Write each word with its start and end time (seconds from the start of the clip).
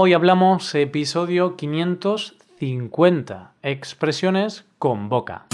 Hoy 0.00 0.12
hablamos 0.12 0.72
episodio 0.76 1.56
550, 1.56 3.54
expresiones 3.64 4.64
con 4.78 5.08
boca. 5.08 5.46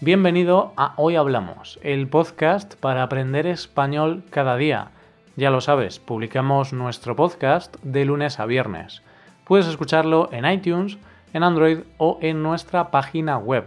Bienvenido 0.00 0.72
a 0.78 0.94
Hoy 0.96 1.16
Hablamos, 1.16 1.78
el 1.82 2.08
podcast 2.08 2.76
para 2.76 3.02
aprender 3.02 3.46
español 3.46 4.22
cada 4.30 4.56
día. 4.56 4.92
Ya 5.36 5.50
lo 5.50 5.60
sabes, 5.60 5.98
publicamos 5.98 6.72
nuestro 6.72 7.14
podcast 7.16 7.76
de 7.82 8.06
lunes 8.06 8.40
a 8.40 8.46
viernes. 8.46 9.02
Puedes 9.44 9.66
escucharlo 9.66 10.30
en 10.32 10.50
iTunes, 10.50 10.96
en 11.34 11.42
Android 11.42 11.80
o 11.98 12.16
en 12.22 12.42
nuestra 12.42 12.90
página 12.90 13.36
web 13.36 13.66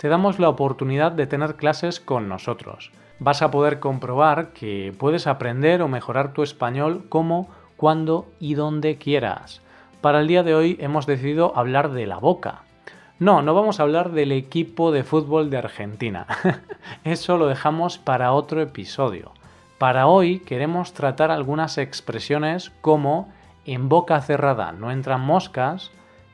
te 0.00 0.08
damos 0.08 0.38
la 0.38 0.48
oportunidad 0.48 1.12
de 1.12 1.26
tener 1.26 1.56
clases 1.56 2.00
con 2.00 2.26
nosotros. 2.26 2.90
Vas 3.18 3.42
a 3.42 3.50
poder 3.50 3.80
comprobar 3.80 4.54
que 4.54 4.94
puedes 4.98 5.26
aprender 5.26 5.82
o 5.82 5.88
mejorar 5.88 6.32
tu 6.32 6.42
español 6.42 7.04
como, 7.10 7.50
cuando 7.76 8.26
y 8.40 8.54
donde 8.54 8.96
quieras. 8.96 9.60
Para 10.00 10.20
el 10.20 10.26
día 10.26 10.42
de 10.42 10.54
hoy 10.54 10.78
hemos 10.80 11.04
decidido 11.04 11.52
hablar 11.54 11.90
de 11.90 12.06
la 12.06 12.16
boca. 12.16 12.62
No, 13.18 13.42
no 13.42 13.52
vamos 13.52 13.78
a 13.78 13.82
hablar 13.82 14.12
del 14.12 14.32
equipo 14.32 14.90
de 14.90 15.04
fútbol 15.04 15.50
de 15.50 15.58
Argentina. 15.58 16.26
Eso 17.04 17.36
lo 17.36 17.46
dejamos 17.46 17.98
para 17.98 18.32
otro 18.32 18.62
episodio. 18.62 19.32
Para 19.76 20.06
hoy 20.06 20.40
queremos 20.40 20.94
tratar 20.94 21.30
algunas 21.30 21.76
expresiones 21.76 22.72
como 22.80 23.28
en 23.66 23.90
boca 23.90 24.18
cerrada 24.22 24.72
no 24.72 24.90
entran 24.90 25.20
moscas, 25.20 25.90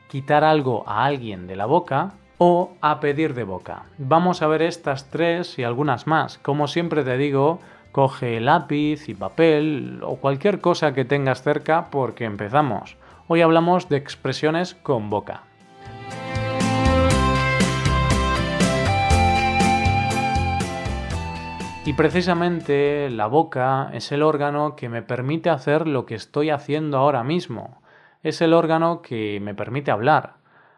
quitar 0.07 0.45
algo 0.45 0.87
a 0.87 1.03
alguien 1.03 1.47
de 1.47 1.57
la 1.57 1.65
boca 1.65 2.13
o 2.37 2.71
a 2.81 2.99
pedir 2.99 3.33
de 3.33 3.43
boca. 3.43 3.83
Vamos 3.97 4.41
a 4.41 4.47
ver 4.47 4.61
estas 4.61 5.09
tres 5.09 5.57
y 5.57 5.63
algunas 5.63 6.07
más. 6.07 6.37
Como 6.37 6.67
siempre 6.67 7.03
te 7.03 7.17
digo, 7.17 7.59
coge 7.91 8.39
lápiz 8.39 9.09
y 9.09 9.15
papel 9.15 10.01
o 10.03 10.17
cualquier 10.17 10.59
cosa 10.61 10.93
que 10.93 11.05
tengas 11.05 11.41
cerca 11.41 11.89
porque 11.89 12.25
empezamos. 12.25 12.97
Hoy 13.27 13.41
hablamos 13.41 13.89
de 13.89 13.97
expresiones 13.97 14.75
con 14.75 15.09
boca. 15.09 15.43
Y 21.85 21.93
precisamente 21.93 23.09
la 23.09 23.27
boca 23.27 23.89
es 23.93 24.11
el 24.11 24.21
órgano 24.21 24.75
que 24.75 24.89
me 24.89 25.01
permite 25.01 25.49
hacer 25.49 25.87
lo 25.87 26.05
que 26.05 26.15
estoy 26.15 26.49
haciendo 26.49 26.97
ahora 26.97 27.23
mismo. 27.23 27.81
Es 28.23 28.41
el 28.41 28.53
órgano 28.53 29.01
que 29.01 29.39
me 29.39 29.55
permite 29.55 29.89
hablar 29.89 30.36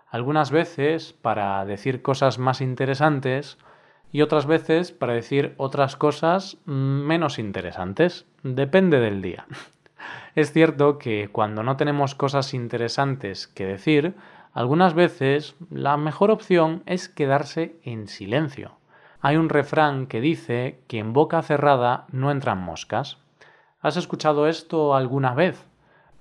algunas 0.10 0.52
veces 0.52 1.14
para 1.14 1.64
decir 1.66 2.02
cosas 2.02 2.40
más 2.40 2.62
interesantes 2.62 3.58
y 4.12 4.22
otras 4.22 4.46
veces 4.46 4.92
para 4.92 5.14
decir 5.14 5.54
otras 5.58 5.96
cosas 5.96 6.58
menos 6.66 7.40
interesantes. 7.40 8.26
Depende 8.44 9.00
del 9.00 9.22
día. 9.22 9.46
Es 10.36 10.54
cierto 10.54 10.98
que 10.98 11.28
cuando 11.30 11.62
no 11.64 11.76
tenemos 11.76 12.16
cosas 12.16 12.54
interesantes 12.54 13.48
que 13.48 13.66
decir, 13.66 14.16
algunas 14.54 14.94
veces 14.94 15.56
la 15.70 15.98
mejor 15.98 16.32
opción 16.32 16.84
es 16.86 17.10
quedarse 17.10 17.76
en 17.84 18.08
silencio. 18.08 18.78
Hay 19.22 19.36
un 19.36 19.50
refrán 19.50 20.08
que 20.08 20.22
dice 20.22 20.80
que 20.88 21.00
en 21.00 21.12
boca 21.12 21.42
cerrada 21.42 22.06
no 22.12 22.32
entran 22.32 22.60
moscas. 22.60 23.18
¿Has 23.82 23.98
escuchado 23.98 24.48
esto 24.48 24.96
alguna 24.96 25.34
vez? 25.34 25.68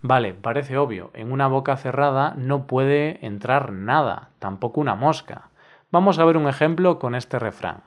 Vale, 0.00 0.32
parece 0.32 0.78
obvio, 0.78 1.10
en 1.14 1.32
una 1.32 1.48
boca 1.48 1.76
cerrada 1.76 2.34
no 2.36 2.69
puede 2.69 3.25
entrar 3.26 3.72
nada, 3.72 4.31
tampoco 4.38 4.81
una 4.81 4.94
mosca. 4.94 5.50
Vamos 5.91 6.19
a 6.20 6.25
ver 6.25 6.36
un 6.36 6.47
ejemplo 6.47 7.00
con 7.00 7.16
este 7.16 7.41
refrán. 7.41 7.82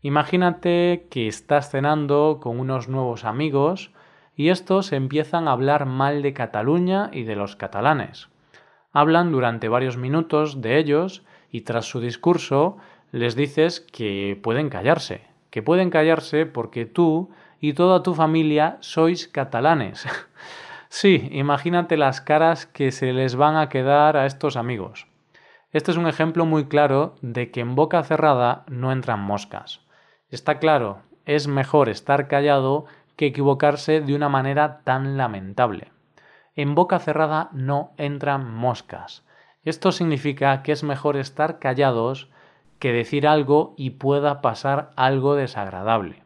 Imagínate 0.00 1.08
que 1.10 1.26
estás 1.26 1.70
cenando 1.70 2.38
con 2.40 2.60
unos 2.60 2.88
nuevos 2.88 3.24
amigos 3.24 3.90
y 4.36 4.50
estos 4.50 4.92
empiezan 4.92 5.48
a 5.48 5.52
hablar 5.52 5.86
mal 5.86 6.22
de 6.22 6.34
Cataluña 6.34 7.10
y 7.12 7.24
de 7.24 7.34
los 7.34 7.56
catalanes. 7.56 8.28
Hablan 8.92 9.32
durante 9.32 9.68
varios 9.68 9.96
minutos 9.96 10.60
de 10.60 10.78
ellos 10.78 11.24
y 11.50 11.62
tras 11.62 11.86
su 11.86 12.00
discurso 12.00 12.76
les 13.10 13.34
dices 13.34 13.80
que 13.80 14.38
pueden 14.40 14.70
callarse, 14.70 15.22
que 15.50 15.62
pueden 15.62 15.90
callarse 15.90 16.46
porque 16.46 16.86
tú 16.86 17.30
y 17.60 17.72
toda 17.72 18.04
tu 18.04 18.14
familia 18.14 18.76
sois 18.80 19.26
catalanes. 19.26 20.06
Sí, 20.96 21.28
imagínate 21.32 21.96
las 21.96 22.20
caras 22.20 22.66
que 22.66 22.92
se 22.92 23.12
les 23.12 23.34
van 23.34 23.56
a 23.56 23.68
quedar 23.68 24.16
a 24.16 24.26
estos 24.26 24.56
amigos. 24.56 25.08
Este 25.72 25.90
es 25.90 25.96
un 25.96 26.06
ejemplo 26.06 26.46
muy 26.46 26.68
claro 26.68 27.16
de 27.20 27.50
que 27.50 27.58
en 27.58 27.74
boca 27.74 28.04
cerrada 28.04 28.62
no 28.68 28.92
entran 28.92 29.18
moscas. 29.18 29.80
Está 30.30 30.60
claro, 30.60 31.02
es 31.24 31.48
mejor 31.48 31.88
estar 31.88 32.28
callado 32.28 32.84
que 33.16 33.26
equivocarse 33.26 34.02
de 34.02 34.14
una 34.14 34.28
manera 34.28 34.82
tan 34.84 35.16
lamentable. 35.16 35.90
En 36.54 36.76
boca 36.76 37.00
cerrada 37.00 37.48
no 37.50 37.90
entran 37.96 38.48
moscas. 38.54 39.24
Esto 39.64 39.90
significa 39.90 40.62
que 40.62 40.70
es 40.70 40.84
mejor 40.84 41.16
estar 41.16 41.58
callados 41.58 42.30
que 42.78 42.92
decir 42.92 43.26
algo 43.26 43.74
y 43.76 43.90
pueda 43.90 44.40
pasar 44.40 44.92
algo 44.94 45.34
desagradable. 45.34 46.22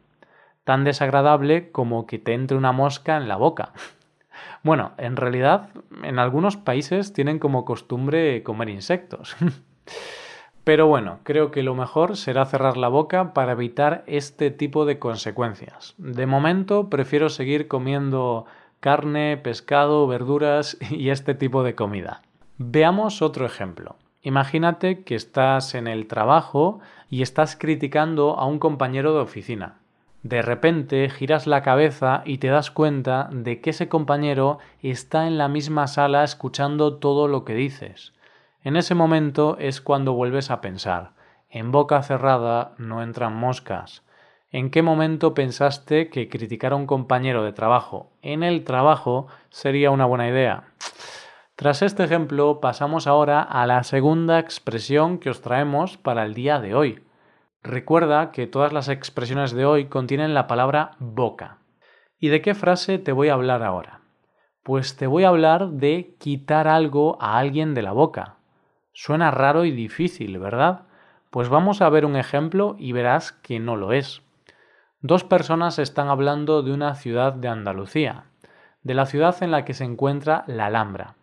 Tan 0.63 0.83
desagradable 0.83 1.71
como 1.71 2.05
que 2.05 2.19
te 2.19 2.35
entre 2.35 2.55
una 2.55 2.71
mosca 2.71 3.17
en 3.17 3.27
la 3.27 3.35
boca. 3.35 3.73
Bueno, 4.63 4.91
en 4.97 5.15
realidad 5.15 5.69
en 6.03 6.19
algunos 6.19 6.57
países 6.57 7.13
tienen 7.13 7.39
como 7.39 7.65
costumbre 7.65 8.43
comer 8.43 8.69
insectos. 8.69 9.35
Pero 10.63 10.87
bueno, 10.87 11.19
creo 11.23 11.49
que 11.49 11.63
lo 11.63 11.73
mejor 11.73 12.15
será 12.15 12.45
cerrar 12.45 12.77
la 12.77 12.89
boca 12.89 13.33
para 13.33 13.53
evitar 13.53 14.03
este 14.05 14.51
tipo 14.51 14.85
de 14.85 14.99
consecuencias. 14.99 15.95
De 15.97 16.27
momento 16.27 16.89
prefiero 16.89 17.29
seguir 17.29 17.67
comiendo 17.67 18.45
carne, 18.79 19.37
pescado, 19.37 20.05
verduras 20.05 20.77
y 20.91 21.09
este 21.09 21.33
tipo 21.33 21.63
de 21.63 21.75
comida. 21.75 22.21
Veamos 22.57 23.21
otro 23.21 23.45
ejemplo. 23.45 23.95
Imagínate 24.21 25.03
que 25.03 25.15
estás 25.15 25.73
en 25.75 25.87
el 25.87 26.07
trabajo 26.07 26.81
y 27.09 27.21
estás 27.21 27.55
criticando 27.55 28.37
a 28.37 28.45
un 28.45 28.59
compañero 28.59 29.13
de 29.13 29.21
oficina. 29.21 29.78
De 30.23 30.41
repente 30.41 31.09
giras 31.09 31.47
la 31.47 31.63
cabeza 31.63 32.23
y 32.25 32.39
te 32.39 32.49
das 32.49 32.71
cuenta 32.71 33.29
de 33.31 33.61
que 33.61 33.69
ese 33.69 33.87
compañero 33.87 34.59
está 34.81 35.27
en 35.27 35.37
la 35.37 35.47
misma 35.47 35.87
sala 35.87 36.25
escuchando 36.25 36.97
todo 36.97 37.29
lo 37.29 37.45
que 37.45 37.53
dices. 37.53 38.13
En 38.63 38.75
ese 38.75 38.95
momento 38.95 39.55
es 39.59 39.79
cuando 39.79 40.13
vuelves 40.13 40.51
a 40.51 40.59
pensar. 40.59 41.11
En 41.49 41.71
boca 41.71 42.03
cerrada 42.03 42.73
no 42.77 43.01
entran 43.01 43.33
moscas. 43.33 44.03
¿En 44.51 44.71
qué 44.71 44.81
momento 44.81 45.33
pensaste 45.33 46.09
que 46.09 46.27
criticar 46.27 46.73
a 46.73 46.75
un 46.75 46.85
compañero 46.85 47.43
de 47.43 47.53
trabajo 47.53 48.11
en 48.21 48.43
el 48.43 48.65
trabajo 48.65 49.27
sería 49.49 49.91
una 49.91 50.05
buena 50.05 50.27
idea? 50.27 50.65
Tras 51.55 51.81
este 51.81 52.03
ejemplo 52.03 52.59
pasamos 52.59 53.07
ahora 53.07 53.41
a 53.41 53.65
la 53.67 53.83
segunda 53.83 54.39
expresión 54.39 55.17
que 55.17 55.29
os 55.29 55.41
traemos 55.41 55.97
para 55.97 56.25
el 56.25 56.33
día 56.33 56.59
de 56.59 56.75
hoy. 56.75 57.03
Recuerda 57.61 58.31
que 58.31 58.47
todas 58.47 58.71
las 58.71 58.87
expresiones 58.87 59.51
de 59.51 59.65
hoy 59.65 59.85
contienen 59.85 60.33
la 60.33 60.47
palabra 60.47 60.91
boca. 60.99 61.57
¿Y 62.17 62.29
de 62.29 62.41
qué 62.41 62.55
frase 62.55 62.99
te 62.99 63.11
voy 63.11 63.27
a 63.27 63.33
hablar 63.33 63.63
ahora? 63.63 63.99
Pues 64.63 64.95
te 64.95 65.07
voy 65.07 65.25
a 65.25 65.29
hablar 65.29 65.69
de 65.71 66.15
quitar 66.19 66.69
algo 66.69 67.21
a 67.21 67.37
alguien 67.37 67.73
de 67.73 67.81
la 67.81 67.91
boca. 67.91 68.37
Suena 68.93 69.29
raro 69.29 69.65
y 69.65 69.71
difícil, 69.71 70.39
¿verdad? 70.39 70.83
Pues 71.31 71.49
vamos 71.49 71.81
a 71.81 71.89
ver 71.89 72.05
un 72.05 72.15
ejemplo 72.15 72.75
y 72.79 72.93
verás 72.93 73.33
que 73.33 73.59
no 73.59 73.75
lo 73.75 73.91
es. 73.91 74.21
Dos 75.01 75.25
personas 75.25 75.79
están 75.79 76.07
hablando 76.07 76.63
de 76.63 76.71
una 76.71 76.95
ciudad 76.95 77.33
de 77.33 77.49
Andalucía, 77.49 78.25
de 78.83 78.93
la 78.93 79.05
ciudad 79.05 79.35
en 79.43 79.51
la 79.51 79.65
que 79.65 79.73
se 79.73 79.83
encuentra 79.83 80.45
la 80.47 80.67
Alhambra. 80.67 81.15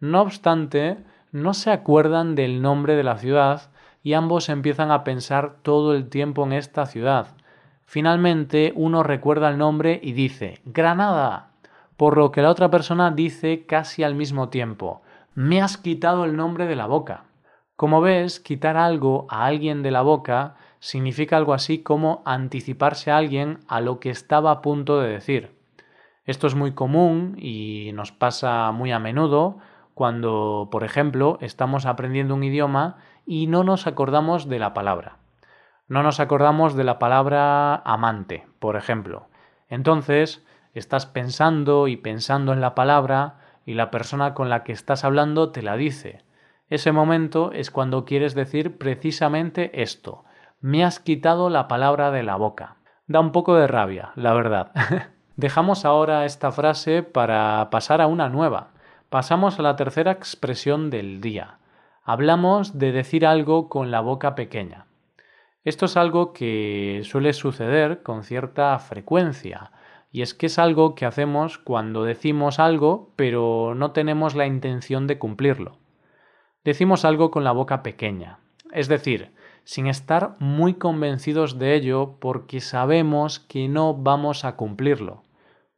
No 0.00 0.20
obstante, 0.20 1.04
no 1.30 1.54
se 1.54 1.70
acuerdan 1.70 2.34
del 2.34 2.60
nombre 2.60 2.96
de 2.96 3.04
la 3.04 3.18
ciudad 3.18 3.69
y 4.02 4.14
ambos 4.14 4.48
empiezan 4.48 4.90
a 4.90 5.04
pensar 5.04 5.56
todo 5.62 5.94
el 5.94 6.08
tiempo 6.08 6.44
en 6.44 6.52
esta 6.52 6.86
ciudad. 6.86 7.28
Finalmente 7.84 8.72
uno 8.76 9.02
recuerda 9.02 9.48
el 9.48 9.58
nombre 9.58 10.00
y 10.02 10.12
dice 10.12 10.60
Granada, 10.64 11.50
por 11.96 12.16
lo 12.16 12.30
que 12.30 12.42
la 12.42 12.50
otra 12.50 12.70
persona 12.70 13.10
dice 13.10 13.66
casi 13.66 14.02
al 14.04 14.14
mismo 14.14 14.48
tiempo 14.48 15.02
Me 15.34 15.60
has 15.60 15.76
quitado 15.76 16.24
el 16.24 16.36
nombre 16.36 16.66
de 16.66 16.76
la 16.76 16.86
boca. 16.86 17.24
Como 17.76 18.00
ves, 18.00 18.40
quitar 18.40 18.76
algo 18.76 19.26
a 19.28 19.46
alguien 19.46 19.82
de 19.82 19.90
la 19.90 20.02
boca 20.02 20.56
significa 20.80 21.36
algo 21.36 21.54
así 21.54 21.82
como 21.82 22.22
anticiparse 22.24 23.10
a 23.10 23.16
alguien 23.16 23.58
a 23.68 23.80
lo 23.80 24.00
que 24.00 24.10
estaba 24.10 24.50
a 24.50 24.62
punto 24.62 25.00
de 25.00 25.08
decir. 25.08 25.56
Esto 26.24 26.46
es 26.46 26.54
muy 26.54 26.72
común 26.72 27.36
y 27.38 27.90
nos 27.94 28.12
pasa 28.12 28.70
muy 28.72 28.92
a 28.92 28.98
menudo 28.98 29.58
cuando, 29.94 30.68
por 30.70 30.84
ejemplo, 30.84 31.38
estamos 31.40 31.86
aprendiendo 31.86 32.34
un 32.34 32.44
idioma 32.44 32.98
y 33.26 33.46
no 33.46 33.64
nos 33.64 33.86
acordamos 33.86 34.48
de 34.48 34.58
la 34.58 34.74
palabra. 34.74 35.16
No 35.88 36.02
nos 36.02 36.20
acordamos 36.20 36.74
de 36.74 36.84
la 36.84 36.98
palabra 36.98 37.74
amante, 37.76 38.46
por 38.58 38.76
ejemplo. 38.76 39.28
Entonces, 39.68 40.44
estás 40.74 41.06
pensando 41.06 41.88
y 41.88 41.96
pensando 41.96 42.52
en 42.52 42.60
la 42.60 42.74
palabra 42.74 43.36
y 43.66 43.74
la 43.74 43.90
persona 43.90 44.34
con 44.34 44.48
la 44.48 44.62
que 44.64 44.72
estás 44.72 45.04
hablando 45.04 45.50
te 45.50 45.62
la 45.62 45.76
dice. 45.76 46.22
Ese 46.68 46.92
momento 46.92 47.50
es 47.52 47.70
cuando 47.70 48.04
quieres 48.04 48.34
decir 48.34 48.78
precisamente 48.78 49.82
esto. 49.82 50.24
Me 50.60 50.84
has 50.84 51.00
quitado 51.00 51.50
la 51.50 51.68
palabra 51.68 52.10
de 52.10 52.22
la 52.22 52.36
boca. 52.36 52.76
Da 53.06 53.18
un 53.18 53.32
poco 53.32 53.56
de 53.56 53.66
rabia, 53.66 54.12
la 54.14 54.32
verdad. 54.32 54.72
Dejamos 55.36 55.84
ahora 55.84 56.24
esta 56.24 56.52
frase 56.52 57.02
para 57.02 57.70
pasar 57.70 58.00
a 58.00 58.06
una 58.06 58.28
nueva. 58.28 58.68
Pasamos 59.08 59.58
a 59.58 59.62
la 59.62 59.74
tercera 59.74 60.12
expresión 60.12 60.90
del 60.90 61.20
día. 61.20 61.59
Hablamos 62.02 62.78
de 62.78 62.92
decir 62.92 63.26
algo 63.26 63.68
con 63.68 63.90
la 63.90 64.00
boca 64.00 64.34
pequeña. 64.34 64.86
Esto 65.64 65.84
es 65.84 65.98
algo 65.98 66.32
que 66.32 67.02
suele 67.04 67.34
suceder 67.34 68.02
con 68.02 68.24
cierta 68.24 68.78
frecuencia, 68.78 69.72
y 70.10 70.22
es 70.22 70.32
que 70.32 70.46
es 70.46 70.58
algo 70.58 70.94
que 70.94 71.04
hacemos 71.04 71.58
cuando 71.58 72.04
decimos 72.04 72.58
algo 72.58 73.12
pero 73.16 73.74
no 73.74 73.92
tenemos 73.92 74.34
la 74.34 74.46
intención 74.46 75.06
de 75.06 75.18
cumplirlo. 75.18 75.78
Decimos 76.64 77.04
algo 77.04 77.30
con 77.30 77.44
la 77.44 77.52
boca 77.52 77.82
pequeña, 77.82 78.38
es 78.72 78.88
decir, 78.88 79.32
sin 79.64 79.86
estar 79.86 80.36
muy 80.38 80.74
convencidos 80.74 81.58
de 81.58 81.74
ello 81.74 82.16
porque 82.18 82.60
sabemos 82.60 83.38
que 83.40 83.68
no 83.68 83.94
vamos 83.94 84.44
a 84.46 84.56
cumplirlo. 84.56 85.22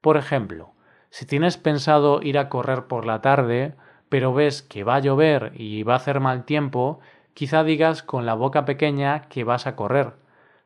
Por 0.00 0.16
ejemplo, 0.16 0.72
si 1.10 1.26
tienes 1.26 1.56
pensado 1.56 2.22
ir 2.22 2.38
a 2.38 2.48
correr 2.48 2.86
por 2.86 3.04
la 3.04 3.20
tarde, 3.20 3.74
pero 4.12 4.34
ves 4.34 4.60
que 4.60 4.84
va 4.84 4.96
a 4.96 4.98
llover 4.98 5.52
y 5.54 5.84
va 5.84 5.94
a 5.94 5.96
hacer 5.96 6.20
mal 6.20 6.44
tiempo, 6.44 7.00
quizá 7.32 7.64
digas 7.64 8.02
con 8.02 8.26
la 8.26 8.34
boca 8.34 8.66
pequeña 8.66 9.22
que 9.22 9.42
vas 9.42 9.66
a 9.66 9.74
correr. 9.74 10.12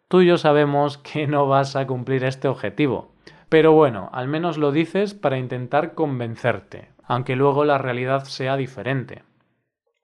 Tú 0.08 0.22
y 0.22 0.26
yo 0.26 0.36
sabemos 0.36 0.98
que 1.12 1.28
no 1.28 1.46
vas 1.46 1.76
a 1.76 1.86
cumplir 1.86 2.24
este 2.24 2.48
objetivo. 2.48 3.12
Pero 3.48 3.70
bueno, 3.70 4.10
al 4.12 4.26
menos 4.26 4.58
lo 4.58 4.72
dices 4.72 5.14
para 5.14 5.38
intentar 5.38 5.94
convencerte, 5.94 6.90
aunque 7.04 7.36
luego 7.36 7.64
la 7.64 7.78
realidad 7.78 8.24
sea 8.24 8.56
diferente. 8.56 9.22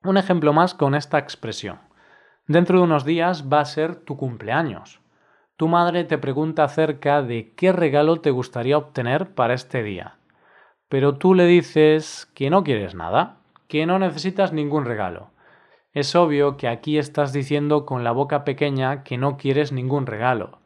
Un 0.05 0.15
ejemplo 0.15 0.53
más 0.53 0.73
con 0.73 0.95
esta 0.95 1.17
expresión. 1.17 1.79
Dentro 2.47 2.77
de 2.77 2.85
unos 2.85 3.03
días 3.03 3.51
va 3.51 3.59
a 3.59 3.65
ser 3.65 3.97
tu 3.97 4.15
cumpleaños. 4.15 5.01
Tu 5.57 5.67
madre 5.67 6.05
te 6.05 6.17
pregunta 6.17 6.63
acerca 6.63 7.21
de 7.21 7.51
qué 7.57 7.73
regalo 7.73 8.21
te 8.21 8.31
gustaría 8.31 8.77
obtener 8.77 9.35
para 9.35 9.53
este 9.53 9.83
día. 9.83 10.15
Pero 10.89 11.15
tú 11.15 11.33
le 11.33 11.45
dices 11.45 12.29
que 12.33 12.49
no 12.49 12.63
quieres 12.63 12.95
nada, 12.95 13.37
que 13.67 13.85
no 13.85 13.99
necesitas 13.99 14.53
ningún 14.53 14.85
regalo. 14.85 15.29
Es 15.93 16.15
obvio 16.15 16.57
que 16.57 16.67
aquí 16.67 16.97
estás 16.97 17.33
diciendo 17.33 17.85
con 17.85 18.03
la 18.03 18.11
boca 18.11 18.43
pequeña 18.43 19.03
que 19.03 19.17
no 19.17 19.37
quieres 19.37 19.71
ningún 19.71 20.05
regalo. 20.05 20.59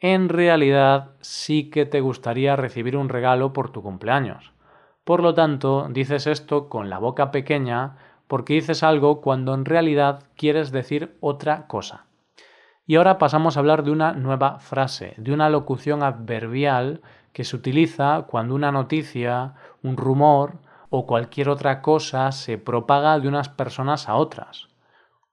En 0.00 0.28
realidad 0.28 1.10
sí 1.20 1.70
que 1.70 1.86
te 1.86 2.00
gustaría 2.00 2.54
recibir 2.54 2.96
un 2.96 3.08
regalo 3.08 3.52
por 3.52 3.70
tu 3.70 3.82
cumpleaños. 3.82 4.52
Por 5.04 5.22
lo 5.22 5.34
tanto, 5.34 5.88
dices 5.90 6.26
esto 6.26 6.68
con 6.68 6.90
la 6.90 6.98
boca 6.98 7.30
pequeña 7.30 7.96
porque 8.26 8.54
dices 8.54 8.82
algo 8.82 9.22
cuando 9.22 9.54
en 9.54 9.64
realidad 9.64 10.24
quieres 10.36 10.70
decir 10.70 11.16
otra 11.20 11.66
cosa. 11.66 12.04
Y 12.86 12.96
ahora 12.96 13.18
pasamos 13.18 13.56
a 13.56 13.60
hablar 13.60 13.82
de 13.82 13.90
una 13.90 14.12
nueva 14.12 14.60
frase, 14.60 15.14
de 15.16 15.32
una 15.32 15.50
locución 15.50 16.02
adverbial 16.02 17.00
que 17.38 17.44
se 17.44 17.54
utiliza 17.54 18.26
cuando 18.28 18.56
una 18.56 18.72
noticia, 18.72 19.54
un 19.84 19.96
rumor 19.96 20.54
o 20.90 21.06
cualquier 21.06 21.48
otra 21.48 21.82
cosa 21.82 22.32
se 22.32 22.58
propaga 22.58 23.20
de 23.20 23.28
unas 23.28 23.48
personas 23.48 24.08
a 24.08 24.16
otras. 24.16 24.66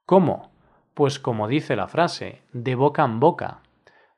¿Cómo? 0.05 0.51
Pues 0.93 1.17
como 1.17 1.47
dice 1.47 1.75
la 1.75 1.87
frase, 1.87 2.43
de 2.53 2.75
boca 2.75 3.03
en 3.03 3.19
boca. 3.19 3.61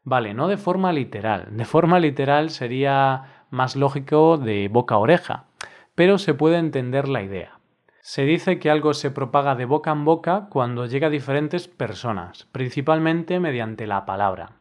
Vale, 0.04 0.34
no 0.34 0.50
de 0.50 0.58
forma 0.58 0.92
literal. 0.92 1.48
De 1.52 1.64
forma 1.64 1.98
literal 2.02 2.50
sería 2.50 3.46
más 3.52 3.78
lógico 3.78 4.38
de 4.38 4.68
boca 4.68 4.96
a 4.96 4.98
oreja, 4.98 5.46
pero 5.96 6.18
se 6.18 6.34
puede 6.34 6.58
entender 6.58 7.08
la 7.08 7.24
idea. 7.24 7.58
Se 8.02 8.24
dice 8.24 8.60
que 8.60 8.70
algo 8.70 8.94
se 8.94 9.12
propaga 9.12 9.56
de 9.56 9.64
boca 9.64 9.94
en 9.94 10.04
boca 10.04 10.48
cuando 10.50 10.88
llega 10.88 11.08
a 11.08 11.10
diferentes 11.10 11.70
personas, 11.70 12.50
principalmente 12.52 13.40
mediante 13.40 13.88
la 13.88 14.06
palabra. 14.06 14.58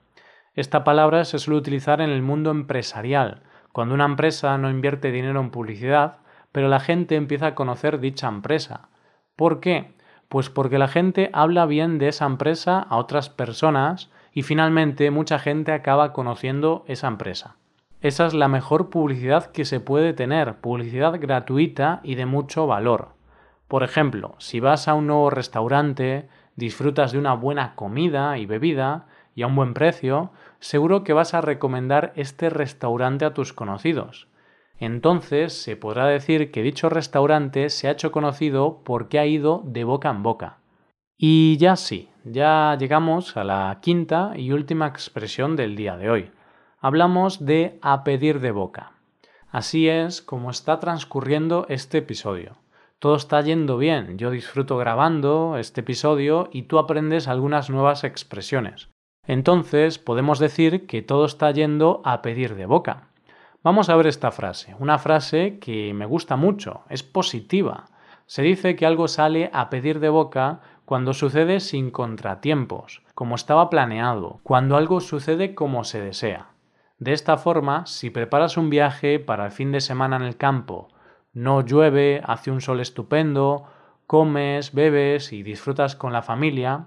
Esta 0.57 0.85
palabra 0.85 1.27
se 1.27 1.39
suele 1.39 1.59
utilizar 1.59 2.01
en 2.01 2.09
el 2.09 2.23
mundo 2.23 2.51
empresarial, 2.51 3.43
cuando 3.73 3.95
una 3.95 4.07
empresa 4.07 4.57
no 4.57 4.71
invierte 4.71 5.13
dinero 5.13 5.39
en 5.39 5.51
publicidad, 5.51 6.17
pero 6.51 6.69
la 6.69 6.81
gente 6.81 7.15
empieza 7.15 7.49
a 7.49 7.55
conocer 7.55 8.01
dicha 8.01 8.27
empresa. 8.27 8.89
¿Por 9.37 9.61
qué? 9.61 9.95
Pues 10.31 10.49
porque 10.49 10.79
la 10.79 10.89
gente 10.89 11.29
habla 11.35 11.67
bien 11.67 11.99
de 11.99 12.09
esa 12.09 12.25
empresa 12.25 12.79
a 12.81 12.97
otras 12.97 13.29
personas 13.29 14.11
y 14.33 14.45
finalmente 14.45 15.11
mucha 15.11 15.39
gente 15.39 15.73
acaba 15.73 16.15
conociendo 16.15 16.87
esa 16.89 17.09
empresa. 17.09 17.57
Esa 18.01 18.25
es 18.25 18.33
la 18.33 18.49
mejor 18.49 18.89
publicidad 18.89 19.53
que 19.53 19.67
se 19.67 19.81
puede 19.81 20.15
tener, 20.15 20.55
publicidad 20.63 21.21
gratuita 21.21 22.01
y 22.03 22.15
de 22.15 22.25
mucho 22.25 22.67
valor. 22.67 23.11
Por 23.69 23.83
ejemplo, 23.83 24.37
si 24.39 24.61
vas 24.61 24.89
a 24.89 24.95
un 24.95 25.07
nuevo 25.07 25.29
restaurante, 25.29 26.31
disfrutas 26.55 27.13
de 27.13 27.19
una 27.19 27.35
buena 27.35 27.75
comida 27.75 28.39
y 28.39 28.47
bebida 28.47 29.07
y 29.37 29.43
a 29.43 29.47
un 29.47 29.55
buen 29.55 29.75
precio, 29.75 30.33
seguro 30.59 31.05
que 31.05 31.13
vas 31.13 31.35
a 31.35 31.43
recomendar 31.43 32.13
este 32.17 32.51
restaurante 32.51 33.25
a 33.25 33.35
tus 33.35 33.53
conocidos. 33.53 34.27
Entonces 34.79 35.53
se 35.53 35.77
podrá 35.77 36.07
decir 36.07 36.51
que 36.51 36.63
dicho 36.63 36.89
restaurante 36.89 37.71
se 37.71 37.87
ha 37.87 37.93
hecho 37.93 38.11
conocido 38.11 38.83
porque 38.83 39.19
ha 39.19 39.27
ido 39.27 39.63
de 39.65 39.85
boca 39.85 40.11
en 40.11 40.23
boca. 40.23 40.59
Y 41.19 41.59
ya 41.59 41.77
sí, 41.77 42.11
ya 42.25 42.77
llegamos 42.79 43.37
a 43.37 43.45
la 43.45 43.79
quinta 43.81 44.33
y 44.37 44.53
última 44.53 44.87
expresión 44.87 45.55
del 45.55 45.77
día 45.77 45.97
de 45.97 46.11
hoy. 46.11 46.31
Hablamos 46.81 47.45
de 47.45 47.79
a 47.83 48.05
pedir 48.05 48.41
de 48.41 48.51
boca. 48.51 48.93
Así 49.51 49.89
es 49.89 50.23
como 50.23 50.51
está 50.51 50.81
transcurriendo 50.81 51.67
este 51.69 51.99
episodio. 51.99 52.57
Todo 52.99 53.17
está 53.17 53.43
yendo 53.43 53.77
bien, 53.77 54.17
yo 54.17 54.31
disfruto 54.31 54.79
grabando 54.79 55.59
este 55.59 55.83
episodio 55.83 56.49
y 56.53 56.63
tú 56.63 56.79
aprendes 56.79 57.29
algunas 57.29 57.69
nuevas 57.69 58.05
expresiones. 58.05 58.89
Entonces 59.27 59.99
podemos 59.99 60.39
decir 60.39 60.87
que 60.87 61.03
todo 61.03 61.25
está 61.25 61.51
yendo 61.51 62.01
a 62.05 62.23
pedir 62.23 62.55
de 62.55 62.67
boca. 62.67 63.09
Vamos 63.63 63.89
a 63.89 63.97
ver 63.97 64.07
esta 64.07 64.31
frase, 64.31 64.77
una 64.79 64.99
frase 64.99 65.59
que 65.59 65.93
me 65.93 66.07
gusta 66.07 66.37
mucho, 66.37 66.83
es 66.89 67.03
positiva. 67.03 67.87
Se 68.27 68.43
dice 68.43 68.77
que 68.77 68.87
algo 68.87 69.09
sale 69.09 69.51
a 69.53 69.71
pedir 69.71 69.99
de 69.99 70.09
boca 70.09 70.61
cuando 70.85 71.13
sucede 71.13 71.59
sin 71.59 71.91
contratiempos, 71.91 73.03
como 73.15 73.35
estaba 73.35 73.69
planeado, 73.71 74.39
cuando 74.45 74.77
algo 74.77 75.01
sucede 75.01 75.55
como 75.55 75.83
se 75.83 76.01
desea. 76.01 76.51
De 76.99 77.13
esta 77.13 77.37
forma, 77.37 77.87
si 77.87 78.11
preparas 78.11 78.57
un 78.57 78.71
viaje 78.71 79.19
para 79.19 79.47
el 79.47 79.51
fin 79.51 79.73
de 79.73 79.81
semana 79.81 80.17
en 80.17 80.23
el 80.23 80.37
campo, 80.37 80.89
no 81.33 81.61
llueve, 81.61 82.23
hace 82.25 82.51
un 82.51 82.61
sol 82.61 82.81
estupendo, 82.81 83.65
comes, 84.07 84.73
bebes 84.73 85.33
y 85.33 85.43
disfrutas 85.43 85.97
con 85.97 86.13
la 86.13 86.23
familia, 86.23 86.87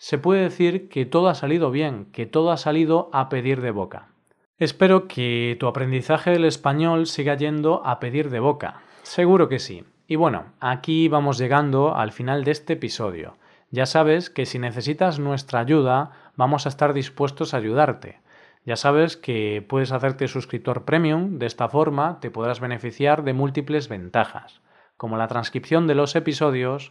se 0.00 0.16
puede 0.16 0.40
decir 0.40 0.88
que 0.88 1.04
todo 1.04 1.28
ha 1.28 1.34
salido 1.34 1.70
bien, 1.70 2.06
que 2.06 2.24
todo 2.24 2.52
ha 2.52 2.56
salido 2.56 3.10
a 3.12 3.28
pedir 3.28 3.60
de 3.60 3.70
boca. 3.70 4.08
Espero 4.56 5.06
que 5.06 5.58
tu 5.60 5.66
aprendizaje 5.66 6.30
del 6.30 6.46
español 6.46 7.06
siga 7.06 7.34
yendo 7.34 7.82
a 7.84 8.00
pedir 8.00 8.30
de 8.30 8.40
boca. 8.40 8.80
Seguro 9.02 9.50
que 9.50 9.58
sí. 9.58 9.84
Y 10.06 10.16
bueno, 10.16 10.54
aquí 10.58 11.08
vamos 11.08 11.36
llegando 11.36 11.94
al 11.94 12.12
final 12.12 12.44
de 12.44 12.52
este 12.52 12.72
episodio. 12.72 13.36
Ya 13.70 13.84
sabes 13.84 14.30
que 14.30 14.46
si 14.46 14.58
necesitas 14.58 15.18
nuestra 15.18 15.60
ayuda, 15.60 16.12
vamos 16.34 16.64
a 16.64 16.70
estar 16.70 16.94
dispuestos 16.94 17.52
a 17.52 17.58
ayudarte. 17.58 18.20
Ya 18.64 18.76
sabes 18.76 19.18
que 19.18 19.62
puedes 19.68 19.92
hacerte 19.92 20.28
suscriptor 20.28 20.86
premium, 20.86 21.38
de 21.38 21.44
esta 21.44 21.68
forma 21.68 22.20
te 22.20 22.30
podrás 22.30 22.60
beneficiar 22.60 23.22
de 23.22 23.34
múltiples 23.34 23.90
ventajas, 23.90 24.62
como 24.96 25.18
la 25.18 25.28
transcripción 25.28 25.86
de 25.86 25.94
los 25.94 26.16
episodios 26.16 26.90